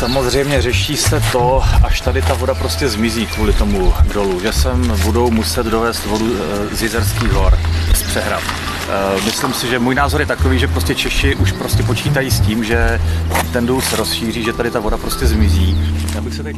[0.00, 4.98] Samozřejmě řeší se to, až tady ta voda prostě zmizí kvůli tomu dolu, že sem
[5.04, 7.58] budou muset dovést vodu eh, z Jizerských hor,
[7.94, 8.42] z přehrad.
[8.92, 12.40] Eh, myslím si, že můj názor je takový, že prostě Češi už prostě počítají s
[12.40, 13.00] tím, že
[13.52, 15.78] ten důl se rozšíří, že tady ta voda prostě zmizí.
[16.14, 16.56] Já bych se teď...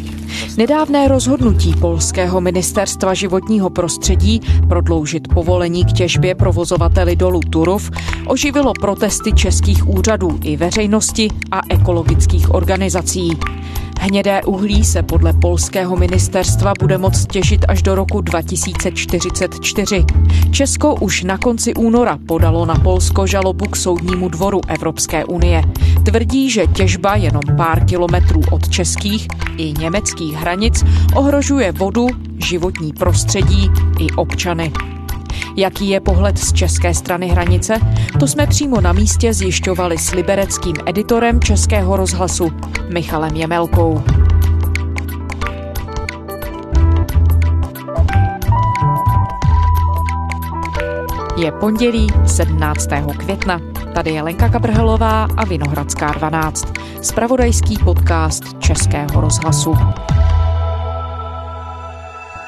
[0.56, 7.91] Nedávné rozhodnutí polského ministerstva životního prostředí prodloužit povolení k těžbě provozovateli dolu Turów
[8.27, 13.38] oživilo protesty českých úřadů i veřejnosti a ekologických organizací.
[14.05, 20.05] Hnědé uhlí se podle polského ministerstva bude moct těžit až do roku 2044.
[20.51, 25.62] Česko už na konci února podalo na Polsko žalobu k soudnímu dvoru Evropské unie.
[26.05, 30.84] Tvrdí, že těžba jenom pár kilometrů od českých i německých hranic
[31.15, 32.07] ohrožuje vodu,
[32.38, 34.73] životní prostředí i občany.
[35.56, 37.74] Jaký je pohled z české strany hranice?
[38.20, 42.51] To jsme přímo na místě zjišťovali s libereckým editorem Českého rozhlasu
[42.93, 44.02] Michalem Jemelkou.
[51.37, 52.88] Je pondělí 17.
[53.16, 53.60] května.
[53.95, 56.73] Tady je Lenka Kabrhelová a Vinohradská 12.
[57.02, 59.74] Spravodajský podcast Českého rozhlasu.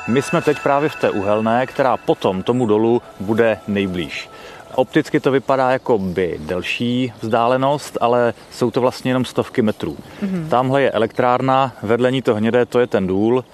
[0.09, 4.31] My jsme teď právě v té uhelné, která potom tomu dolu bude nejblíž.
[4.75, 9.97] Opticky to vypadá jako by delší vzdálenost, ale jsou to vlastně jenom stovky metrů.
[10.23, 10.49] Mm-hmm.
[10.49, 13.45] Tamhle je elektrárna, vedle ní to hnědé, to je ten důl.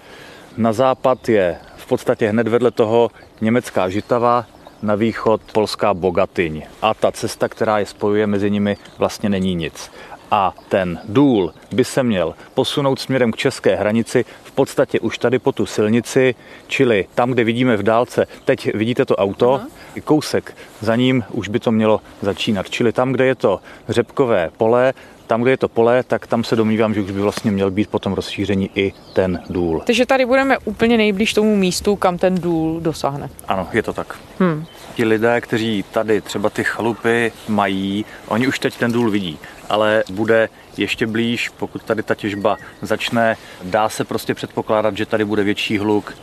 [0.57, 4.47] Na západ je v podstatě hned vedle toho německá Žitava,
[4.83, 6.63] na východ polská Bogatyň.
[6.83, 9.91] A ta cesta, která je spojuje mezi nimi, vlastně není nic
[10.31, 15.39] a ten důl by se měl posunout směrem k české hranici v podstatě už tady
[15.39, 16.35] po tu silnici,
[16.67, 19.67] čili tam, kde vidíme v dálce, teď vidíte to auto, Aha.
[20.05, 24.93] kousek za ním už by to mělo začínat, čili tam, kde je to řepkové pole,
[25.27, 27.89] tam, kde je to pole, tak tam se domnívám, že už by vlastně měl být
[27.91, 29.83] potom rozšíření i ten důl.
[29.87, 33.31] Takže tady budeme úplně nejblíž tomu místu, kam ten důl dosáhne.
[33.49, 34.19] Ano, je to tak.
[34.39, 34.65] Hmm.
[34.95, 39.39] Ti lidé, kteří tady třeba ty chalupy mají, oni už teď ten důl vidí
[39.71, 43.37] ale bude ještě blíž, pokud tady ta těžba začne.
[43.63, 46.15] Dá se prostě předpokládat, že tady bude větší hluk,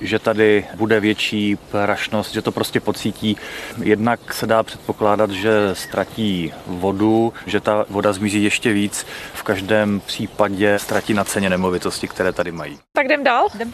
[0.00, 3.36] že tady bude větší prašnost, že to prostě pocítí.
[3.82, 9.06] Jednak se dá předpokládat, že ztratí vodu, že ta voda zmizí ještě víc.
[9.34, 12.78] V každém případě ztratí na ceně nemovitosti, které tady mají.
[12.92, 13.48] Tak jdem dál?
[13.54, 13.72] Jdem.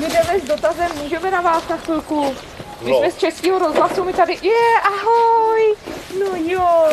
[0.00, 2.36] My jdeme s dotazem, můžeme na vás na chvilku
[2.82, 2.98] my no.
[2.98, 5.74] jsme z českého rozhlasu, my tady, je, ahoj,
[6.20, 6.88] no jo.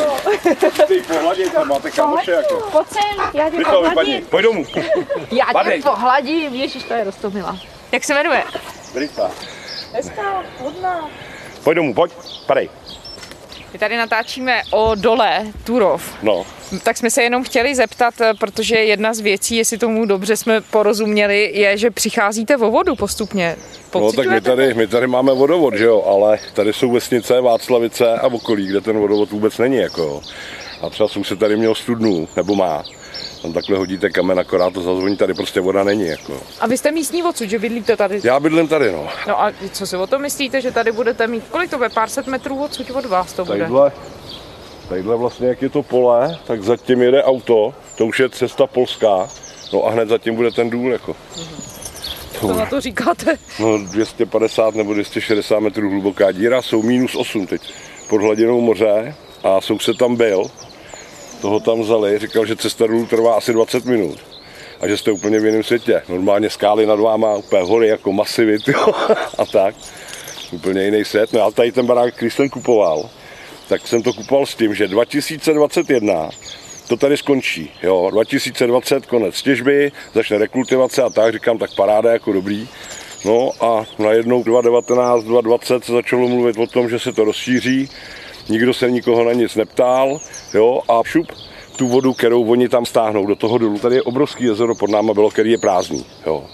[0.87, 2.69] Ty pohladím, to máte kamoše jako.
[2.71, 4.25] Pojď sem, já tě pohladím.
[4.25, 4.65] Pojď domů.
[5.31, 7.57] Já tě pohladím, ježiš, to je rostomila.
[7.91, 8.43] Jak se jmenuje?
[8.93, 9.31] Brita.
[9.93, 11.09] Hezká, hodná.
[11.63, 12.11] Pojď domů, pojď,
[12.45, 12.69] padej.
[13.77, 16.23] My tady natáčíme o dole Turov.
[16.23, 16.45] No.
[16.83, 21.51] Tak jsme se jenom chtěli zeptat, protože jedna z věcí, jestli tomu dobře jsme porozuměli,
[21.53, 23.55] je, že přicházíte o vodu postupně.
[23.95, 28.13] No tak my tady, my tady máme vodovod, že jo, ale tady jsou vesnice, Václavice
[28.13, 30.21] a okolí, kde ten vodovod vůbec není, jako
[30.81, 32.83] A třeba jsem se tady měl studnu, nebo má.
[33.41, 36.07] Tam takhle hodíte kamen, akorát to zazvoní, tady prostě voda není.
[36.07, 36.41] Jako.
[36.59, 38.21] A vy jste místní odsud, že bydlíte tady?
[38.23, 39.07] Já bydlím tady, no.
[39.27, 42.09] No a co si o tom myslíte, že tady budete mít, kolik to bude, pár
[42.09, 43.59] set metrů odsud od vás to bude?
[43.59, 43.91] Tadyhle,
[44.89, 49.27] tadyhle vlastně, jak je to pole, tak zatím jede auto, to už je cesta polská,
[49.73, 51.11] no a hned zatím bude ten důl, jako.
[51.11, 51.67] Mm-hmm.
[52.39, 53.37] Co na to říkáte?
[53.59, 57.61] No 250 nebo 260 metrů hluboká díra, jsou minus 8 teď
[58.09, 60.43] pod hladinou moře a soused tam byl,
[61.41, 64.19] toho tam vzali, říkal, že cesta dolů trvá asi 20 minut
[64.81, 66.01] a že jste úplně v jiném světě.
[66.09, 68.93] Normálně skály nad váma, úplně hory jako masivy tyjo,
[69.37, 69.75] a tak.
[70.51, 71.33] Úplně jiný svět.
[71.33, 73.09] No a tady ten barák, který jsem kupoval,
[73.67, 76.29] tak jsem to kupoval s tím, že 2021
[76.87, 77.71] to tady skončí.
[77.83, 82.67] Jo, 2020 konec těžby, začne rekultivace a tak, říkám, tak paráda jako dobrý.
[83.25, 87.89] No a najednou 2019, 2020 se začalo mluvit o tom, že se to rozšíří,
[88.49, 90.19] nikdo se nikoho na nic neptal,
[90.53, 91.31] jo, a šup,
[91.75, 93.79] tu vodu, kterou oni tam stáhnou do toho dolu.
[93.79, 96.05] Tady je obrovský jezero pod náma bylo, který je prázdný.
[96.25, 96.45] Jo.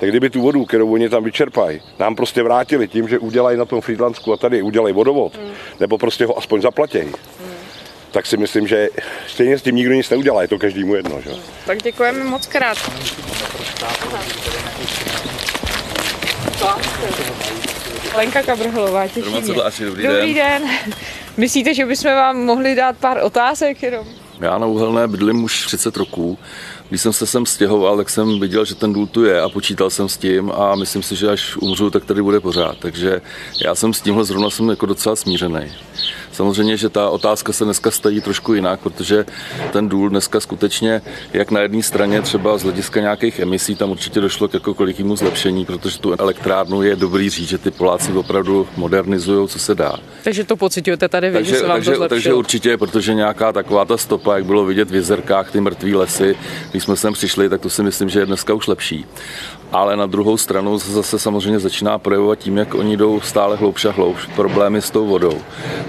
[0.00, 3.64] Tak kdyby tu vodu, kterou oni tam vyčerpají, nám prostě vrátili tím, že udělají na
[3.64, 5.50] tom Friedlandsku a tady udělají vodovod, mm.
[5.80, 7.56] nebo prostě ho aspoň zaplatí, mm
[8.16, 8.88] tak si myslím, že
[9.28, 11.20] stejně s tím nikdo nic neudělá, je to každému jedno.
[11.20, 11.30] Že?
[11.66, 12.78] Tak děkujeme moc krát.
[18.14, 19.40] Lenka Kabrhlová, těší mě.
[19.40, 20.62] Dobrý, Dobrý den.
[21.36, 24.06] Myslíte, že bychom vám mohli dát pár otázek jenom?
[24.40, 26.38] Já na Uhelné bydlím už 30 roků.
[26.88, 29.90] Když jsem se sem stěhoval, tak jsem viděl, že ten důl tu je a počítal
[29.90, 32.78] jsem s tím a myslím si, že až umřu, tak tady bude pořád.
[32.78, 33.20] Takže
[33.64, 35.72] já jsem s tímhle zrovna jsem jako docela smířený.
[36.36, 39.24] Samozřejmě, že ta otázka se dneska staví trošku jinak, protože
[39.72, 41.02] ten důl dneska skutečně,
[41.32, 45.64] jak na jedné straně třeba z hlediska nějakých emisí, tam určitě došlo k jakokolikému zlepšení,
[45.64, 49.96] protože tu elektrárnu je dobrý říct, že ty Poláci opravdu modernizují, co se dá.
[50.24, 53.52] Takže to pocitujete tady vy, takže, že se vám takže, to takže určitě, protože nějaká
[53.52, 56.36] taková ta stopa, jak bylo vidět v jezerkách, ty mrtvé lesy,
[56.70, 59.06] když jsme sem přišli, tak to si myslím, že je dneska už lepší
[59.72, 63.84] ale na druhou stranu se zase samozřejmě začíná projevovat tím, jak oni jdou stále hloubš
[63.84, 65.38] a hloubš problémy s tou vodou.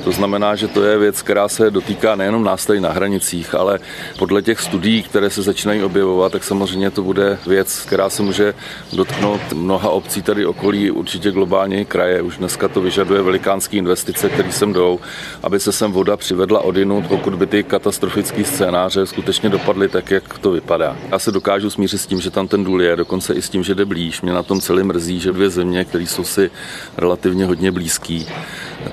[0.03, 3.79] To znamená, že to je věc, která se dotýká nejenom nás tady na hranicích, ale
[4.19, 8.53] podle těch studií, které se začínají objevovat, tak samozřejmě to bude věc, která se může
[8.93, 12.21] dotknout mnoha obcí tady okolí, určitě globálně kraje.
[12.21, 14.99] Už dneska to vyžaduje velikánské investice, které sem jdou,
[15.43, 20.37] aby se sem voda přivedla odinut, pokud by ty katastrofické scénáře skutečně dopadly tak, jak
[20.37, 20.97] to vypadá.
[21.11, 23.63] Já se dokážu smířit s tím, že tam ten důl je, dokonce i s tím,
[23.67, 24.21] že jde blíž.
[24.21, 26.51] Mě na tom celý mrzí, že dvě země, které jsou si
[26.97, 28.27] relativně hodně blízký,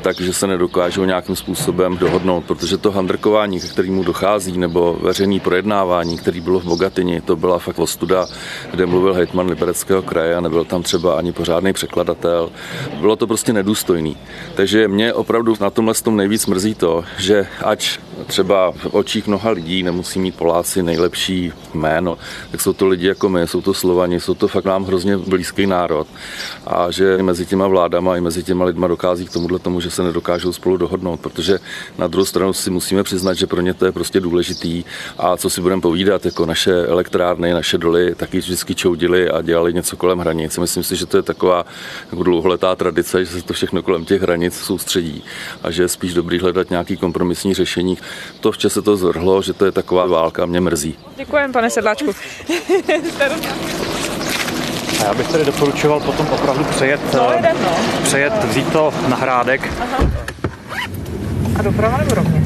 [0.02, 6.19] takže se nedokážou nějakým způsobem dohodnout, protože to handrkování, ke kterému dochází, nebo veřejné projednávání,
[6.19, 8.26] který bylo v Bogatyni, to byla fakt ostuda,
[8.70, 12.50] kde mluvil hejtman Libereckého kraje a nebyl tam třeba ani pořádný překladatel.
[13.00, 14.17] Bylo to prostě nedůstojný.
[14.55, 19.50] Takže mě opravdu na tomhle tom nejvíc mrzí to, že ať třeba v očích mnoha
[19.50, 22.19] lidí nemusí mít Poláci nejlepší jméno,
[22.50, 25.67] tak jsou to lidi jako my, jsou to Slovani, jsou to fakt nám hrozně blízký
[25.67, 26.06] národ
[26.67, 30.03] a že mezi těma vládama i mezi těma lidma dochází k tomuhle tomu, že se
[30.03, 31.59] nedokážou spolu dohodnout, protože
[31.99, 34.85] na druhou stranu si musíme přiznat, že pro ně to je prostě důležitý
[35.19, 39.75] a co si budeme povídat, jako naše elektrárny, naše doly taky vždycky čoudili a dělali
[39.75, 40.59] něco kolem hranic.
[40.59, 41.67] Myslím si, že to je taková
[42.11, 45.25] jako dlouholetá tradice, že se to všechno kolem těch hranic soustředí
[45.63, 47.99] a že je spíš dobrý hledat nějaký kompromisní řešení.
[48.41, 50.99] To v čase to zvrhlo, že to je taková válka, mě mrzí.
[51.17, 52.11] Děkujem, pane Sedláčku.
[55.05, 57.71] A já bych tady doporučoval potom opravdu přejet, No, jdem, no.
[58.03, 59.73] přejet vzít to na hrádek.
[61.59, 62.43] A doprava nebo rovně?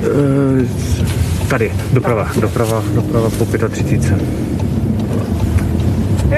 [1.50, 4.18] Tady, doprava, doprava, doprava po 35.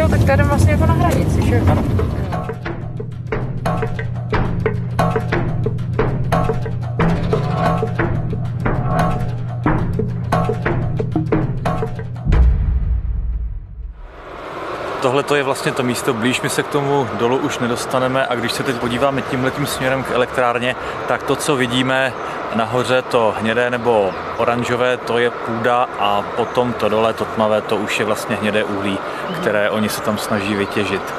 [0.00, 1.62] Jo, tak tady vlastně jako na hranici, že?
[15.00, 18.34] Tohle to je vlastně to místo, blíž my se k tomu dolu už nedostaneme a
[18.34, 20.76] když se teď podíváme tímhletím směrem k elektrárně,
[21.08, 22.12] tak to, co vidíme
[22.54, 27.76] nahoře, to hnědé nebo oranžové, to je půda a potom to dole, to tmavé, to
[27.76, 28.98] už je vlastně hnědé uhlí,
[29.40, 31.14] které oni se tam snaží vytěžit.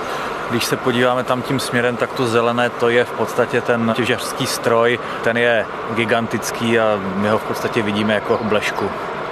[0.50, 4.48] Když se podíváme tam tím směrem, tak to zelené, to je v podstatě ten těžařský
[4.48, 8.90] stroj, ten je gigantický a my ho v podstatě vidíme jako blešku.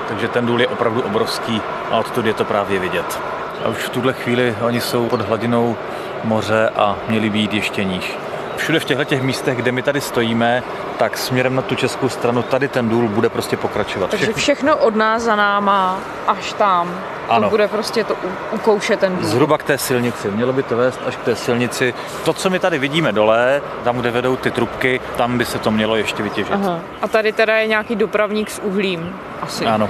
[0.07, 1.61] Takže ten důl je opravdu obrovský
[1.91, 3.38] a odtud je to právě vidět.
[3.65, 5.77] A už v tuhle chvíli oni jsou pod hladinou
[6.23, 8.17] moře a měli být ještě níž.
[8.57, 10.63] Všude v těchto těch místech, kde my tady stojíme,
[10.97, 14.09] tak směrem na tu českou stranu tady ten důl bude prostě pokračovat.
[14.09, 16.99] Takže všechno od nás za náma až tam.
[17.29, 17.43] Ano.
[17.43, 19.25] To bude prostě to u- ukouše ten důl.
[19.25, 20.31] Zhruba k té silnici.
[20.31, 21.93] Mělo by to vést až k té silnici.
[22.25, 25.71] To, co my tady vidíme dole, tam, kde vedou ty trubky, tam by se to
[25.71, 26.53] mělo ještě vytěžit.
[26.53, 26.79] Aha.
[27.01, 29.15] A tady teda je nějaký dopravník s uhlím.
[29.41, 29.65] Asi.
[29.65, 29.89] Ano.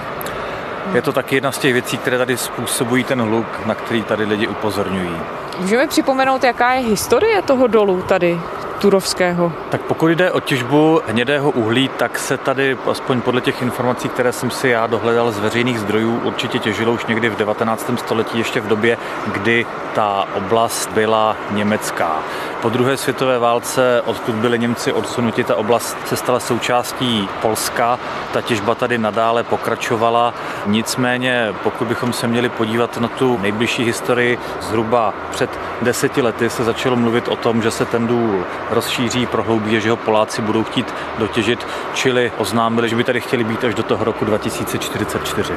[0.93, 4.25] Je to taky jedna z těch věcí, které tady způsobují ten hluk, na který tady
[4.25, 5.17] lidi upozorňují.
[5.59, 8.39] Můžeme připomenout, jaká je historie toho dolu tady,
[8.79, 9.53] Turovského?
[9.69, 14.31] Tak pokud jde o těžbu hnědého uhlí, tak se tady, aspoň podle těch informací, které
[14.31, 17.91] jsem si já dohledal z veřejných zdrojů, určitě těžilo už někdy v 19.
[17.95, 22.19] století, ještě v době, kdy ta oblast byla německá.
[22.61, 27.99] Po druhé světové válce, odkud byli Němci odsunuti, ta oblast se stala součástí Polska.
[28.33, 30.33] Ta těžba tady nadále pokračovala.
[30.65, 35.49] Nicméně, pokud bychom se měli podívat na tu nejbližší historii, zhruba před
[35.81, 39.97] deseti lety se začalo mluvit o tom, že se ten důl rozšíří, prohloubí, že ho
[39.97, 44.25] Poláci budou chtít dotěžit, čili oznámili, že by tady chtěli být až do toho roku
[44.25, 45.53] 2044.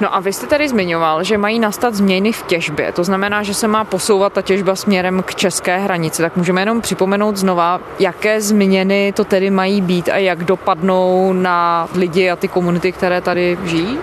[0.00, 2.92] No a vy jste tady zmiňoval, že mají nastat změny v těžbě.
[2.92, 6.22] To znamená, že se má posouvat ta těžba směrem k české hranici.
[6.22, 11.88] Tak můžeme jenom připomenout znova, jaké změny to tedy mají být a jak dopadnou na
[11.94, 13.98] lidi a ty komunity, které tady žijí?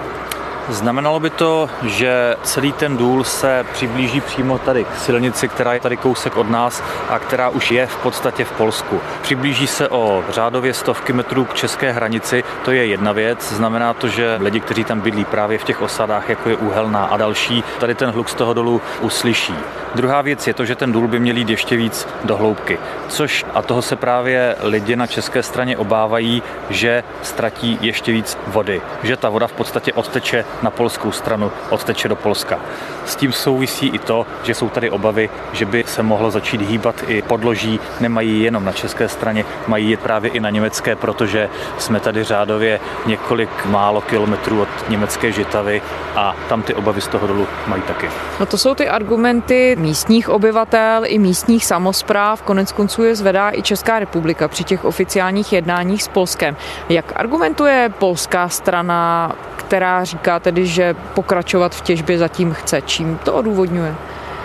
[0.69, 5.79] Znamenalo by to, že celý ten důl se přiblíží přímo tady k silnici, která je
[5.79, 9.01] tady kousek od nás a která už je v podstatě v Polsku.
[9.21, 13.53] Přiblíží se o řádově stovky metrů k české hranici, to je jedna věc.
[13.53, 17.17] Znamená to, že lidi, kteří tam bydlí právě v těch osadách, jako je Úhelná a
[17.17, 19.55] další, tady ten hluk z toho dolu uslyší.
[19.95, 23.45] Druhá věc je to, že ten důl by měl jít ještě víc do hloubky, což
[23.53, 29.17] a toho se právě lidi na české straně obávají, že ztratí ještě víc vody, že
[29.17, 32.59] ta voda v podstatě odteče na polskou stranu odteče do Polska.
[33.05, 36.95] S tím souvisí i to, že jsou tady obavy, že by se mohlo začít hýbat
[37.07, 37.79] i podloží.
[37.99, 42.79] Nemají jenom na české straně, mají je právě i na německé, protože jsme tady řádově
[43.05, 45.81] několik málo kilometrů od německé Žitavy
[46.15, 48.09] a tam ty obavy z toho dolu mají taky.
[48.39, 52.41] No to jsou ty argumenty místních obyvatel i místních samozpráv.
[52.41, 56.55] Konec konců je zvedá i Česká republika při těch oficiálních jednáních s Polskem.
[56.89, 62.81] Jak argumentuje polská strana, která říká tedy, že pokračovat v těžbě zatím chce?
[62.81, 63.95] Čím to odůvodňuje?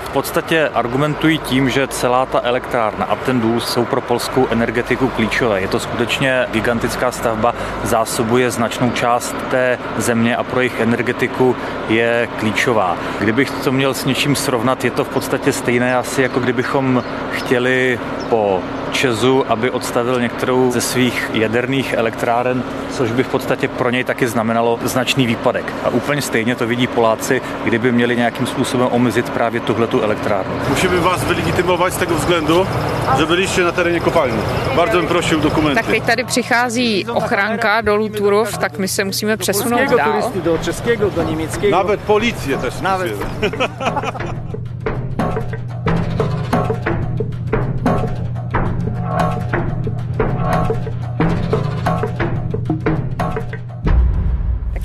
[0.09, 5.09] v podstatě argumentují tím, že celá ta elektrárna a ten důl jsou pro polskou energetiku
[5.09, 5.61] klíčové.
[5.61, 11.57] Je to skutečně gigantická stavba, zásobuje značnou část té země a pro jejich energetiku
[11.89, 12.97] je klíčová.
[13.21, 18.01] Kdybych to měl s něčím srovnat, je to v podstatě stejné asi, jako kdybychom chtěli
[18.29, 18.61] po
[18.93, 24.29] Česu, aby odstavil některou ze svých jaderných elektráren, což by v podstatě pro něj taky
[24.29, 25.73] znamenalo značný výpadek.
[25.85, 30.53] A úplně stejně to vidí Poláci, kdyby měli nějakým způsobem omezit právě tuhletu elektrárnu.
[30.69, 32.67] Musimy was wylegitymować z tego względu,
[33.19, 34.39] że byliście na terenie kopalni.
[34.77, 35.83] Bardzo bym prosił dokumenty.
[35.83, 40.33] Tak teď tady přichází ochranka dolů Turów, tak my se musíme přesunout dál.
[40.45, 41.77] do czeskiego, do niemieckiego.
[41.77, 42.81] Nawet policję też.
[42.81, 43.13] Nawet.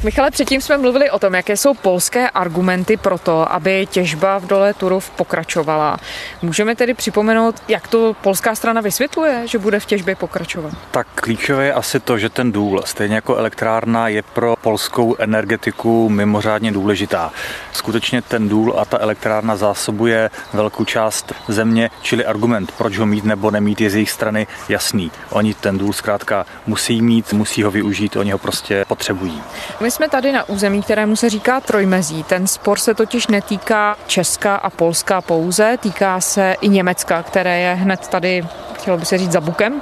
[0.04, 4.46] Michale, předtím jsme mluvili o tom, jaké jsou polské argumenty pro to, aby těžba v
[4.46, 5.98] dole Turów pokračovala.
[6.42, 10.74] Můžeme tedy připomenout, jak to polská strana vysvětluje, že bude v těžbě pokračovat?
[10.92, 16.10] Tak klíčové je asi to, že ten důl, stejně jako elektrárna, je pro polskou energetiku
[16.10, 17.32] mimořádně důležitá.
[17.72, 23.24] Skutečně ten důl a ta elektrárna zásobuje velkou část země, čili argument, proč ho mít
[23.24, 25.12] nebo nemít, je z jejich strany jasný.
[25.30, 29.44] Oni ten důl zkrátka musí mít, musí ho využít, oni ho prostě potřebují.
[29.80, 32.24] My jsme tady na území, kterému se říká trojmezí.
[32.24, 37.74] Ten spor se totiž netýká Česka a Polska pouze, týká se i Německa, které je
[37.74, 38.46] hned tady
[38.84, 39.82] chtělo by se říct za bukem.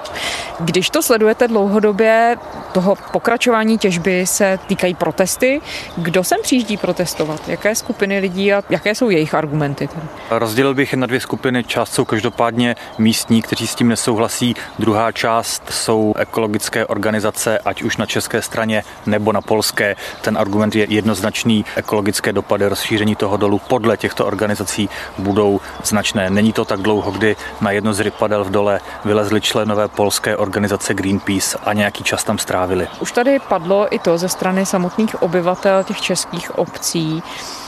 [0.59, 2.37] Když to sledujete dlouhodobě,
[2.71, 5.61] toho pokračování těžby se týkají protesty.
[5.97, 7.49] Kdo sem přijíždí protestovat?
[7.49, 9.87] Jaké skupiny lidí a jaké jsou jejich argumenty?
[9.87, 10.07] Tady?
[10.29, 11.63] Rozdělil bych na dvě skupiny.
[11.63, 14.55] Část jsou každopádně místní, kteří s tím nesouhlasí.
[14.79, 19.95] Druhá část jsou ekologické organizace, ať už na české straně nebo na polské.
[20.21, 21.65] Ten argument je jednoznačný.
[21.75, 26.29] Ekologické dopady rozšíření toho dolu podle těchto organizací budou značné.
[26.29, 30.93] Není to tak dlouho, kdy na jedno z rypadel v dole vylezli členové polské organizace
[30.93, 32.87] Greenpeace a nějaký čas tam strávili.
[32.99, 37.23] Už tady padlo i to ze strany samotných obyvatel těch českých obcí,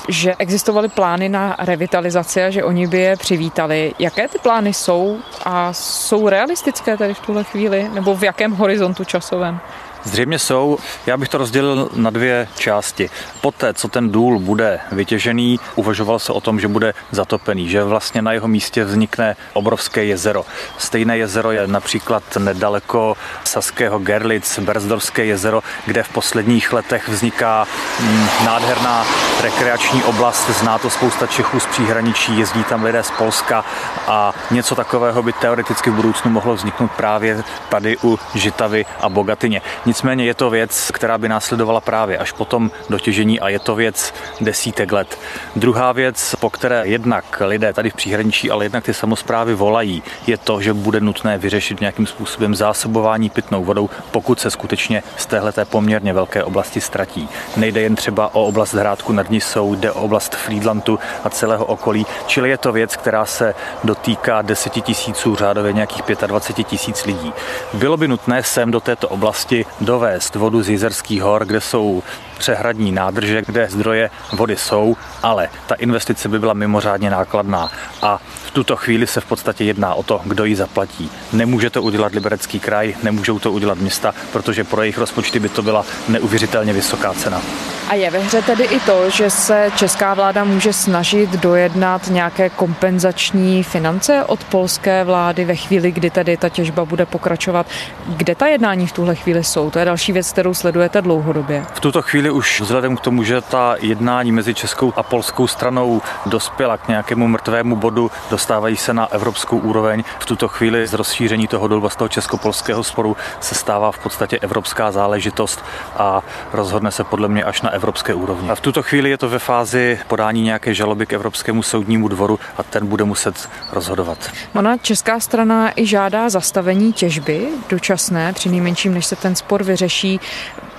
[0.10, 3.94] že existovaly plány na revitalizaci a že oni by je přivítali.
[4.00, 9.04] Jaké ty plány jsou a jsou realistické tady v tuhle chvíli nebo v jakém horizontu
[9.04, 9.60] časovém?
[10.04, 10.78] Zřejmě jsou.
[11.06, 13.10] Já bych to rozdělil na dvě části.
[13.42, 18.22] Poté, co ten důl bude vytěžený, uvažoval se o tom, že bude zatopený, že vlastně
[18.22, 20.46] na jeho místě vznikne obrovské jezero.
[20.78, 27.68] Stejné jezero je například nedaleko Saského Gerlitz, Berzdorské jezero, kde v posledních letech vzniká
[28.00, 29.06] mm, nádherná
[29.42, 30.50] rekreační oblast.
[30.50, 33.66] Zná to spousta Čechů z příhraničí, jezdí tam lidé z Polska
[34.08, 39.62] a něco takového by teoreticky v budoucnu mohlo vzniknout právě tady u Žitavy a Bogatyně.
[39.94, 44.14] Nicméně je to věc, která by následovala právě až potom dotěžení a je to věc
[44.42, 45.20] desítek let.
[45.56, 50.38] Druhá věc, po které jednak lidé tady v příhraničí, ale jednak ty samozprávy volají, je
[50.38, 55.66] to, že bude nutné vyřešit nějakým způsobem zásobování pitnou vodou, pokud se skutečně z téhleté
[55.66, 57.30] poměrně velké oblasti ztratí.
[57.58, 62.06] Nejde jen třeba o oblast Hrádku nad Nisou, jde o oblast Friedlandu a celého okolí,
[62.28, 67.34] čili je to věc, která se dotýká deseti tisíců, řádově nějakých 25 tisíc lidí.
[67.74, 72.04] Bylo by nutné sem do této oblasti dovést vodu z Jizerských hor, kde jsou
[72.44, 77.72] přehradní nádrže, kde zdroje vody jsou, ale ta investice by byla mimořádně nákladná
[78.02, 81.12] a v tuto chvíli se v podstatě jedná o to, kdo ji zaplatí.
[81.34, 85.62] Nemůže to udělat Liberecký kraj, nemůžou to udělat města, protože pro jejich rozpočty by to
[85.62, 87.42] byla neuvěřitelně vysoká cena.
[87.90, 92.50] A je ve hře tedy i to, že se česká vláda může snažit dojednat nějaké
[92.50, 97.68] kompenzační finance od polské vlády ve chvíli, kdy tedy ta těžba bude pokračovat.
[98.08, 99.70] Kde ta jednání v tuhle chvíli jsou?
[99.72, 101.66] To je další věc, kterou sledujete dlouhodobě.
[101.74, 106.02] V tuto chvíli už vzhledem k tomu, že ta jednání mezi českou a polskou stranou
[106.26, 110.04] dospěla k nějakému mrtvému bodu, dostávají se na evropskou úroveň.
[110.20, 114.40] V tuto chvíli z rozšíření toho dolba z toho česko-polského sporu se stává v podstatě
[114.40, 115.64] evropská záležitost
[115.98, 116.22] a
[116.54, 118.50] rozhodne se podle mě až na evropské úrovni.
[118.50, 122.40] A v tuto chvíli je to ve fázi podání nějaké žaloby k Evropskému soudnímu dvoru
[122.58, 124.18] a ten bude muset rozhodovat.
[124.56, 130.20] Ona česká strana i žádá zastavení těžby dočasné, při nejmenším, než se ten spor vyřeší.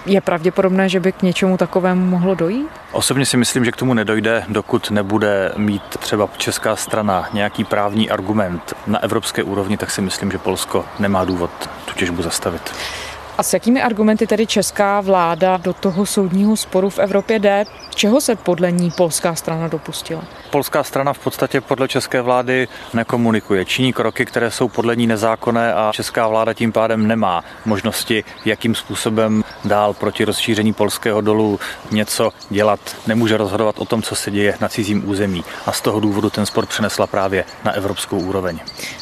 [0.06, 2.68] Je pravděpodobné, že by k něčemu takovému mohlo dojít?
[2.92, 8.11] Osobně si myslím, že k tomu nedojde, dokud nebude mít třeba česká strana nějaký právní
[8.11, 11.50] argument na evropské úrovni, tak si myslím, že Polsko nemá důvod
[11.84, 12.75] tu těžbu zastavit.
[13.38, 17.64] A s jakými argumenty tedy česká vláda do toho soudního sporu v Evropě jde?
[17.94, 20.24] Čeho se podle ní polská strana dopustila?
[20.50, 23.64] Polská strana v podstatě podle české vlády nekomunikuje.
[23.64, 28.74] Činí kroky, které jsou podle ní nezákonné a česká vláda tím pádem nemá možnosti, jakým
[28.74, 31.60] způsobem dál proti rozšíření polského dolu
[31.90, 32.80] něco dělat.
[33.06, 35.44] Nemůže rozhodovat o tom, co se děje na cizím území.
[35.66, 38.58] A z toho důvodu ten sport přenesla právě na evropskou úroveň.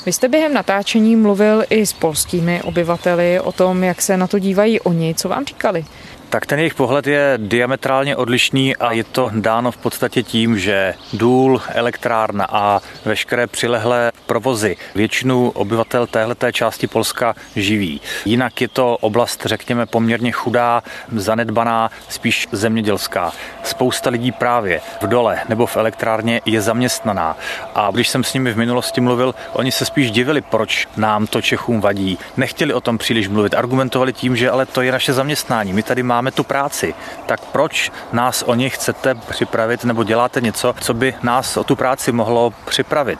[0.06, 4.38] Vy jste během natáčení mluvil i s polskými obyvateli o tom, jak se na to
[4.38, 5.14] dívají oni.
[5.14, 5.84] Co vám říkali?
[6.32, 10.94] Tak ten jejich pohled je diametrálně odlišný a je to dáno v podstatě tím, že
[11.12, 18.00] důl, elektrárna a veškeré přilehlé provozy většinu obyvatel téhleté části Polska živí.
[18.24, 20.82] Jinak je to oblast, řekněme, poměrně chudá,
[21.16, 23.32] zanedbaná, spíš zemědělská.
[23.62, 27.36] Spousta lidí právě v dole nebo v elektrárně je zaměstnaná.
[27.74, 31.42] A když jsem s nimi v minulosti mluvil, oni se spíš divili, proč nám to
[31.42, 32.18] Čechům vadí.
[32.36, 36.02] Nechtěli o tom příliš mluvit, argumentovali tím, že ale to je naše zaměstnání, my tady
[36.02, 36.94] máme máme tu práci,
[37.26, 41.76] tak proč nás o ně chcete připravit nebo děláte něco, co by nás o tu
[41.76, 43.18] práci mohlo připravit?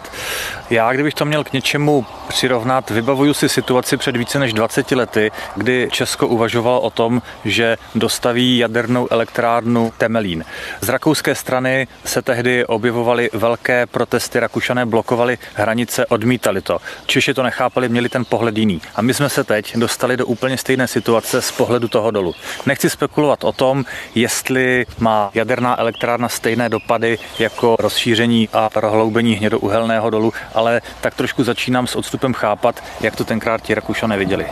[0.70, 5.30] Já, kdybych to měl k něčemu přirovnat, vybavuju si situaci před více než 20 lety,
[5.56, 10.44] kdy Česko uvažovalo o tom, že dostaví jadernou elektrárnu Temelín.
[10.80, 16.78] Z rakouské strany se tehdy objevovaly velké protesty, Rakušané blokovali hranice, odmítali to.
[17.06, 18.80] Češi to nechápali, měli ten pohled jiný.
[18.94, 22.34] A my jsme se teď dostali do úplně stejné situace z pohledu toho dolu.
[22.66, 23.84] Nechci spekulovat o tom,
[24.14, 31.44] jestli má jaderná elektrárna stejné dopady jako rozšíření a prohloubení hnědouhelného dolu, ale tak trošku
[31.44, 34.46] začínám s odstupem chápat, jak to tenkrát ti Rakušané viděli.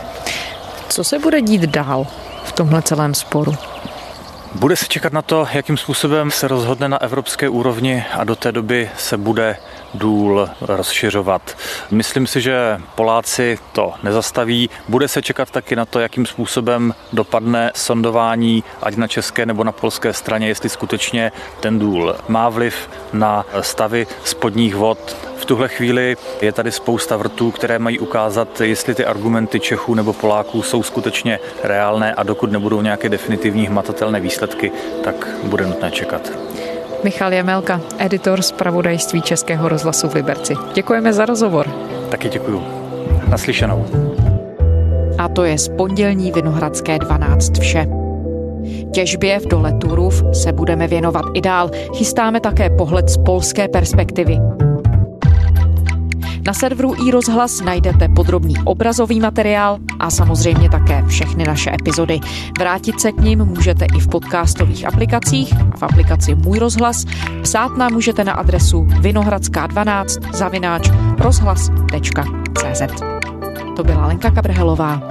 [0.89, 2.07] Co se bude dít dál
[2.43, 3.55] v tomhle celém sporu?
[4.55, 8.51] Bude se čekat na to, jakým způsobem se rozhodne na evropské úrovni a do té
[8.51, 9.57] doby se bude
[9.93, 11.57] důl rozšiřovat.
[11.91, 14.69] Myslím si, že Poláci to nezastaví.
[14.87, 19.71] Bude se čekat taky na to, jakým způsobem dopadne sondování, ať na české nebo na
[19.71, 25.17] polské straně, jestli skutečně ten důl má vliv na stavy spodních vod.
[25.37, 30.13] V tuhle chvíli je tady spousta vrtů, které mají ukázat, jestli ty argumenty Čechů nebo
[30.13, 34.71] Poláků jsou skutečně reálné a dokud nebudou nějaké definitivní hmatatelné výsledky,
[35.03, 36.31] tak bude nutné čekat.
[37.03, 40.55] Michal Jamelka, editor z pravodajství Českého rozhlasu v Liberci.
[40.73, 41.67] Děkujeme za rozhovor.
[42.09, 42.63] Taky děkuju.
[43.27, 43.85] Naslyšenou.
[45.17, 47.87] A to je z pondělní Vinohradské 12 vše.
[48.93, 51.71] Těžbě v dole Turów se budeme věnovat i dál.
[51.97, 54.39] Chystáme také pohled z polské perspektivy.
[56.47, 62.19] Na serveru i rozhlas najdete podrobný obrazový materiál a samozřejmě také všechny naše epizody.
[62.59, 67.05] Vrátit se k nim můžete i v podcastových aplikacích a v aplikaci Můj rozhlas.
[67.41, 73.01] Psát nám můžete na adresu vinohradská12 zavináč rozhlas.cz
[73.75, 75.01] To byla Lenka Kabrhelová.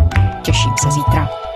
[0.43, 1.50] Těším se zítra.